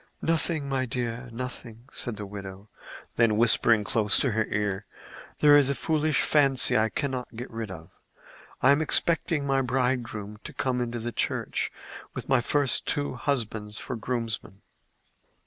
[0.23, 2.69] "Nothing, my dear—nothing," said the widow;
[3.17, 4.87] then, whispering close to her ear,
[5.41, 7.91] "There is a foolish fancy that I cannot get rid of.
[8.63, 11.71] I am expecting my bridegroom to come into the church
[12.15, 14.63] with my two first husbands for groomsmen."